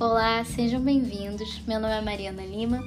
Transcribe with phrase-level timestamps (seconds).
[0.00, 1.60] Olá, sejam bem-vindos.
[1.68, 2.82] Meu nome é Mariana Lima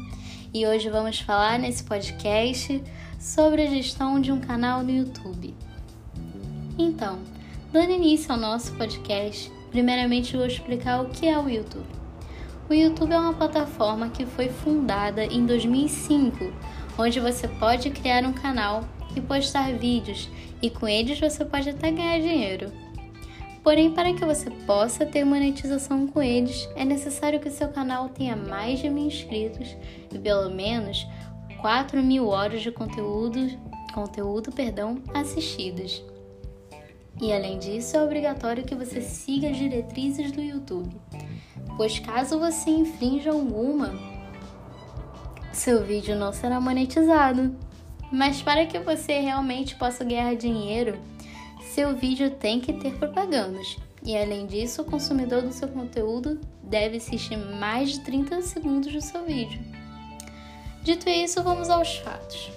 [0.52, 2.84] e hoje vamos falar nesse podcast
[3.20, 5.54] sobre a gestão de um canal no YouTube.
[6.76, 7.20] Então,
[7.72, 11.86] dando início ao nosso podcast, primeiramente vou explicar o que é o YouTube.
[12.68, 16.52] O YouTube é uma plataforma que foi fundada em 2005,
[16.98, 18.84] onde você pode criar um canal
[19.16, 20.28] e postar vídeos,
[20.64, 22.72] e com eles você pode até ganhar dinheiro.
[23.64, 28.36] Porém, para que você possa ter monetização com eles, é necessário que seu canal tenha
[28.36, 29.76] mais de mil inscritos
[30.14, 31.08] e pelo menos
[31.62, 33.40] 4 mil horas de conteúdo,
[33.94, 36.04] conteúdo perdão, assistidas.
[37.22, 40.94] E além disso, é obrigatório que você siga as diretrizes do YouTube,
[41.78, 43.94] pois caso você infrinja alguma,
[45.54, 47.56] seu vídeo não será monetizado.
[48.12, 51.00] Mas para que você realmente possa ganhar dinheiro,
[51.74, 53.78] seu vídeo tem que ter propagandas.
[54.04, 59.02] E além disso, o consumidor do seu conteúdo deve assistir mais de 30 segundos do
[59.02, 59.60] seu vídeo.
[60.84, 62.52] Dito isso, vamos aos fatos.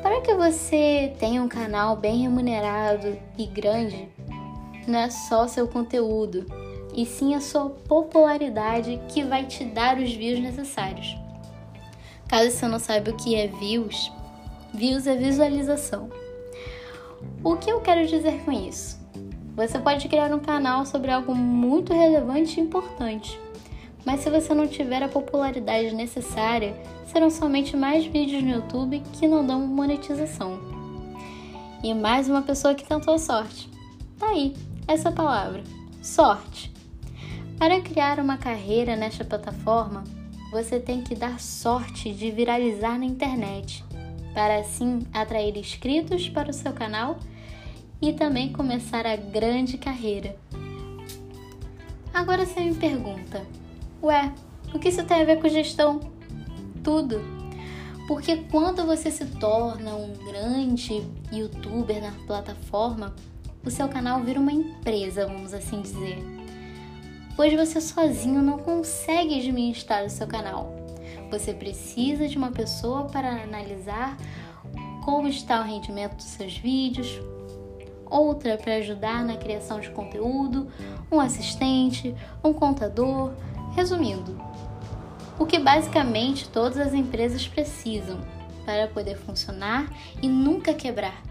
[0.00, 4.08] Para que você tenha um canal bem remunerado e grande,
[4.88, 6.46] não é só seu conteúdo,
[6.94, 11.14] e sim a sua popularidade que vai te dar os views necessários.
[12.26, 14.10] Caso você não saiba o que é views,
[14.72, 16.08] views é visualização.
[17.44, 19.00] O que eu quero dizer com isso?
[19.54, 23.38] Você pode criar um canal sobre algo muito relevante e importante,
[24.04, 26.74] mas se você não tiver a popularidade necessária,
[27.06, 30.58] serão somente mais vídeos no YouTube que não dão monetização.
[31.82, 33.68] E mais uma pessoa que tentou sorte.
[34.18, 34.54] Tá aí,
[34.86, 35.62] essa palavra:
[36.00, 36.72] sorte.
[37.58, 40.02] Para criar uma carreira nesta plataforma,
[40.50, 43.84] você tem que dar sorte de viralizar na internet,
[44.32, 47.18] para assim atrair inscritos para o seu canal
[48.00, 50.36] e também começar a grande carreira.
[52.12, 53.46] Agora você me pergunta:
[54.02, 54.32] ué,
[54.74, 56.00] o que isso tem a ver com gestão?
[56.82, 57.20] Tudo.
[58.08, 63.14] Porque quando você se torna um grande youtuber na plataforma,
[63.64, 66.18] o seu canal vira uma empresa, vamos assim dizer.
[67.36, 70.81] Pois você sozinho não consegue administrar o seu canal.
[71.32, 74.18] Você precisa de uma pessoa para analisar
[75.02, 77.08] como está o rendimento dos seus vídeos,
[78.04, 80.68] outra para ajudar na criação de conteúdo,
[81.10, 83.32] um assistente, um contador,
[83.74, 84.38] resumindo,
[85.38, 88.20] o que basicamente todas as empresas precisam
[88.66, 89.90] para poder funcionar
[90.20, 91.22] e nunca quebrar.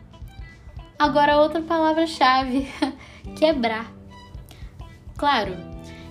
[0.97, 2.67] Agora, outra palavra-chave:
[3.37, 3.93] quebrar.
[5.15, 5.55] Claro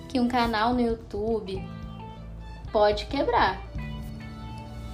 [0.07, 1.61] que um canal no YouTube
[2.71, 3.61] pode quebrar,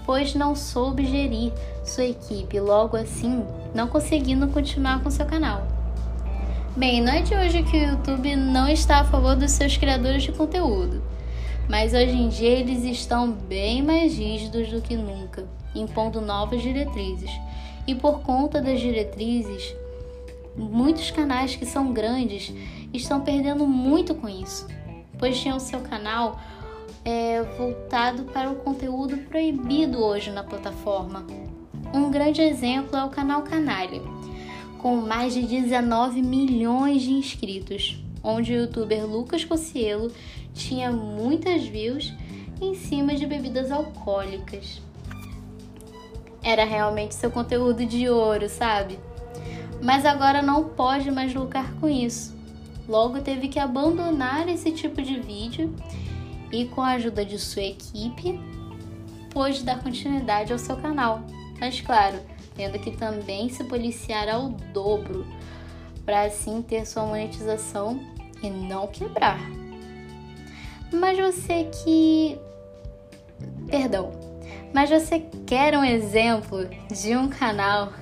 [0.06, 1.52] pois não soube gerir
[1.84, 5.68] sua equipe, logo assim não conseguindo continuar com seu canal.
[6.76, 10.24] Bem, não é de hoje que o YouTube não está a favor dos seus criadores
[10.24, 11.02] de conteúdo,
[11.68, 17.32] mas hoje em dia eles estão bem mais rígidos do que nunca, impondo novas diretrizes.
[17.88, 19.74] E por conta das diretrizes,
[20.56, 22.54] muitos canais que são grandes
[22.94, 24.68] estão perdendo muito com isso,
[25.18, 26.40] pois tinham seu canal
[27.08, 31.26] é, voltado para o conteúdo proibido hoje na plataforma.
[31.94, 34.02] Um grande exemplo é o canal Canalha,
[34.78, 40.12] com mais de 19 milhões de inscritos, onde o youtuber Lucas Cossielo
[40.54, 42.14] tinha muitas views
[42.60, 44.82] em cima de bebidas alcoólicas.
[46.44, 49.00] Era realmente seu conteúdo de ouro, sabe?
[49.82, 52.36] Mas agora não pode mais lucrar com isso.
[52.86, 55.74] Logo teve que abandonar esse tipo de vídeo
[56.52, 58.40] e com a ajuda de sua equipe,
[59.32, 61.22] pôde dar continuidade ao seu canal.
[61.60, 62.20] Mas claro,
[62.56, 65.26] tendo que também se policiar ao dobro
[66.06, 68.00] para assim ter sua monetização
[68.42, 69.40] e não quebrar.
[70.92, 72.40] Mas você que.
[73.68, 74.12] Perdão.
[74.74, 77.94] Mas você quer um exemplo de um canal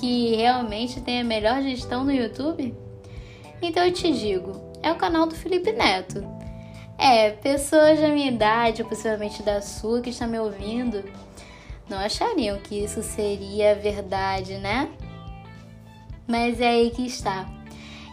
[0.00, 2.74] que realmente tem a melhor gestão no YouTube?
[3.60, 4.52] Então eu te digo,
[4.82, 6.37] é o canal do Felipe Neto.
[6.98, 11.04] É, pessoas da minha idade, possivelmente da sua, que está me ouvindo,
[11.88, 14.90] não achariam que isso seria verdade, né?
[16.26, 17.48] Mas é aí que está.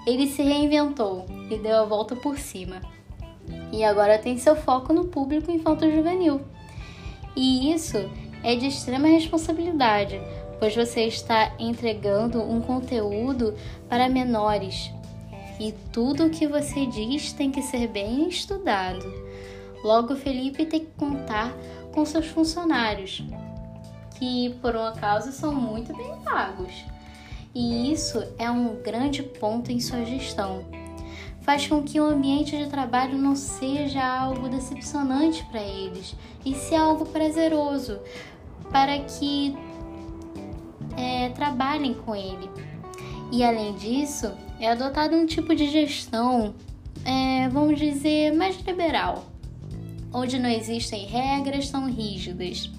[0.06, 2.80] Ele se reinventou e deu a volta por cima.
[3.72, 6.42] E agora tem seu foco no público infanto-juvenil.
[7.36, 7.98] E isso
[8.44, 10.22] é de extrema responsabilidade,
[10.60, 13.56] pois você está entregando um conteúdo
[13.90, 14.92] para menores,
[15.60, 19.06] e tudo o que você diz tem que ser bem estudado.
[19.84, 21.54] Logo, Felipe tem que contar
[21.94, 23.24] com seus funcionários,
[24.18, 26.74] que por um acaso são muito bem pagos.
[27.54, 30.66] E isso é um grande ponto em sua gestão.
[31.42, 36.76] faz com que o ambiente de trabalho não seja algo decepcionante para eles, e se
[36.76, 38.00] algo prazeroso,
[38.72, 39.56] para que
[40.98, 42.50] é, trabalhem com ele.
[43.32, 44.32] E além disso,
[44.66, 46.56] é adotado um tipo de gestão,
[47.04, 49.26] é, vamos dizer, mais liberal,
[50.12, 52.70] onde não existem regras tão rígidas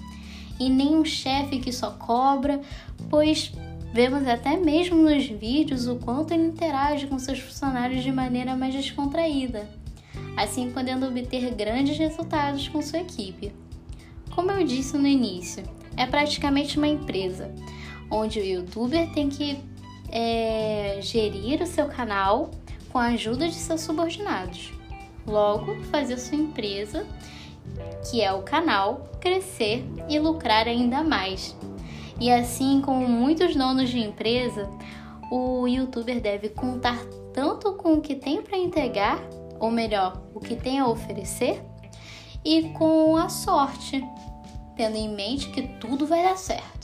[0.59, 2.61] e nem um chefe que só cobra,
[3.09, 3.51] pois
[3.93, 8.73] Vemos até mesmo nos vídeos o quanto ele interage com seus funcionários de maneira mais
[8.73, 9.67] descontraída,
[10.35, 13.51] assim podendo obter grandes resultados com sua equipe.
[14.35, 15.63] Como eu disse no início,
[15.95, 17.51] é praticamente uma empresa,
[18.11, 19.57] onde o youtuber tem que
[20.11, 22.51] é, gerir o seu canal
[22.91, 24.71] com a ajuda de seus subordinados.
[25.25, 27.05] Logo, fazer sua empresa,
[28.09, 31.55] que é o canal, crescer e lucrar ainda mais,
[32.19, 34.69] e assim como muitos donos de empresa,
[35.31, 36.97] o youtuber deve contar
[37.33, 39.19] tanto com o que tem para entregar,
[39.59, 41.61] ou melhor, o que tem a oferecer,
[42.43, 44.03] e com a sorte,
[44.75, 46.76] tendo em mente que tudo vai dar certo.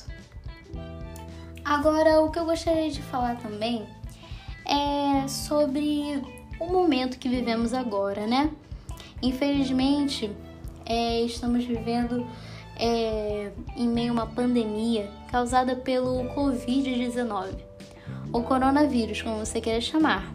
[1.74, 3.84] Agora, o que eu gostaria de falar também
[4.64, 6.22] é sobre
[6.60, 8.52] o momento que vivemos agora, né?
[9.24, 10.32] Infelizmente,
[10.86, 12.28] é, estamos vivendo
[12.78, 17.56] é, em meio a uma pandemia causada pelo Covid-19,
[18.32, 20.32] ou coronavírus, como você queira chamar.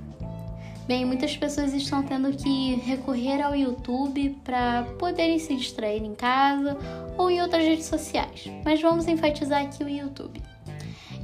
[0.89, 6.77] Bem, muitas pessoas estão tendo que recorrer ao YouTube para poderem se distrair em casa
[7.17, 10.43] ou em outras redes sociais, mas vamos enfatizar aqui o YouTube.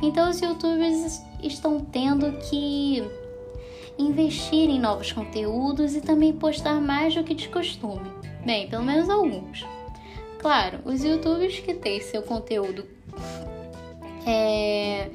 [0.03, 3.03] Então, os YouTubers estão tendo que
[3.99, 8.11] investir em novos conteúdos e também postar mais do que de costume.
[8.45, 9.65] Bem, pelo menos alguns.
[10.39, 12.87] Claro, os youtubers que têm seu conteúdo
[14.27, 15.09] é,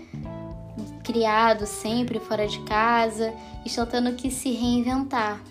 [1.03, 3.33] criado sempre fora de casa
[3.65, 5.43] estão tendo que se reinventar.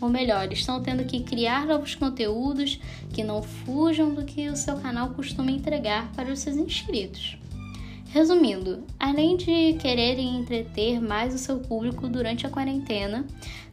[0.00, 2.80] Ou melhor, estão tendo que criar novos conteúdos
[3.12, 7.38] que não fujam do que o seu canal costuma entregar para os seus inscritos.
[8.16, 13.26] Resumindo, além de quererem entreter mais o seu público durante a quarentena,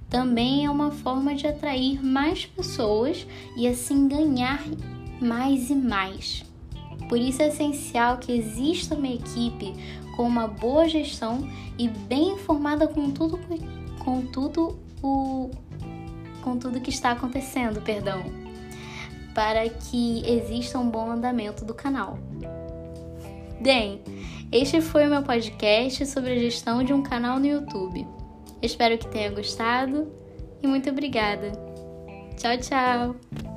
[0.10, 3.26] também é uma forma de atrair mais pessoas
[3.56, 4.62] e assim ganhar
[5.22, 6.44] mais e mais.
[7.08, 9.74] Por isso é essencial que exista uma equipe
[10.18, 11.50] com uma boa gestão
[11.80, 13.40] e bem informada com tudo,
[14.04, 15.52] com tudo o
[16.42, 18.26] com tudo que está acontecendo, perdão,
[19.34, 22.20] para que exista um bom andamento do canal.
[23.62, 24.02] Bem,
[24.52, 28.06] este foi o meu podcast sobre a gestão de um canal no YouTube.
[28.62, 30.12] Espero que tenha gostado
[30.62, 31.52] e muito obrigada.
[32.38, 33.53] Tchau, tchau!